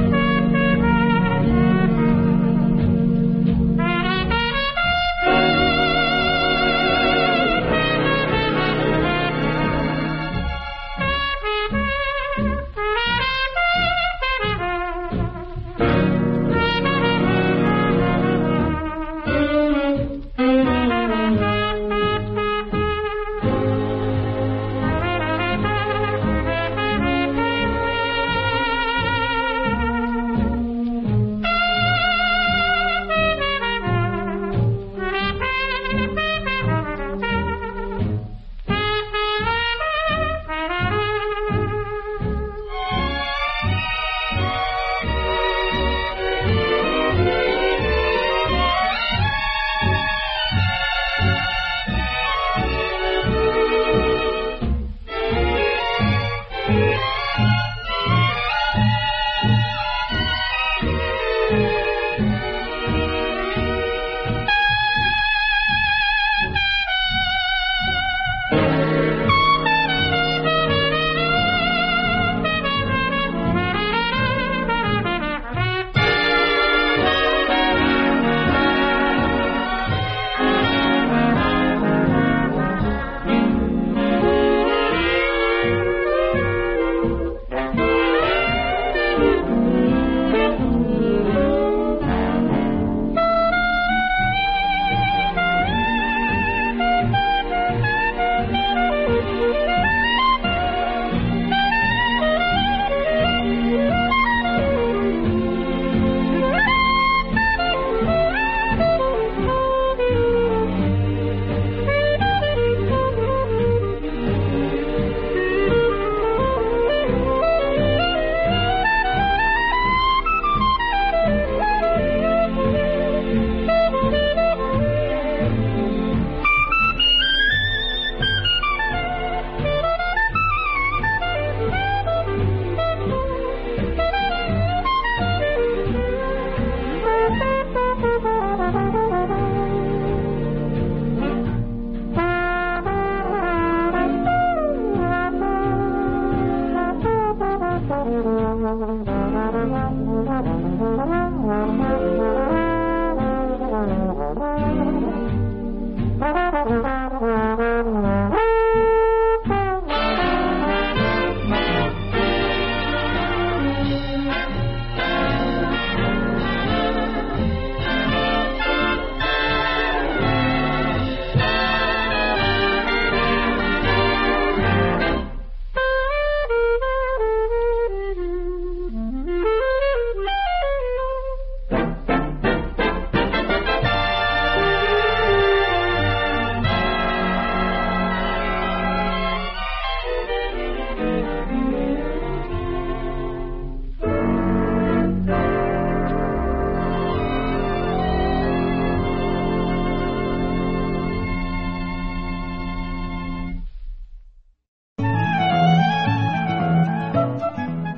thank 62.18 62.42
you 62.46 62.57